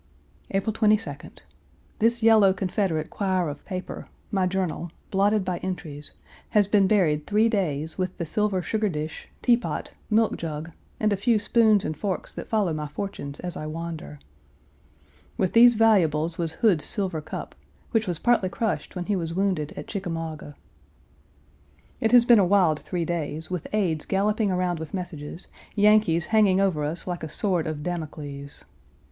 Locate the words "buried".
6.87-7.27